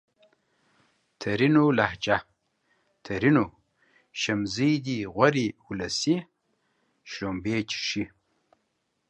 ترينو 1.19 1.65
لهجه! 1.77 2.17
ترينو: 3.07 3.45
شمزې 4.21 4.71
دي 4.85 4.97
غورې 5.13 5.47
اولسۍ 5.67 6.17
:شلومبې 7.09 7.57
چښې 7.69 8.03